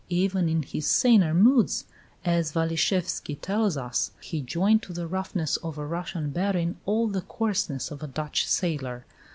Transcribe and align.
Even 0.09 0.49
in 0.49 0.63
his 0.63 0.87
saner 0.87 1.31
moods, 1.31 1.85
as 2.25 2.53
Waliszewski 2.53 3.39
tells 3.39 3.77
us, 3.77 4.09
he 4.19 4.41
"joined 4.41 4.81
to 4.81 4.93
the 4.93 5.05
roughness 5.05 5.57
of 5.57 5.77
a 5.77 5.85
Russian 5.85 6.31
barin 6.31 6.77
all 6.87 7.05
the 7.07 7.21
coarseness 7.21 7.91
of 7.91 8.01
a 8.01 8.07
Dutch 8.07 8.47
sailor." 8.47 9.05